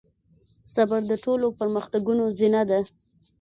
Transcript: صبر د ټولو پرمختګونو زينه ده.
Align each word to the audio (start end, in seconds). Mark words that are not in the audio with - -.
صبر 0.73 1.01
د 1.11 1.13
ټولو 1.25 1.47
پرمختګونو 1.59 2.23
زينه 2.37 2.61
ده. 2.69 2.79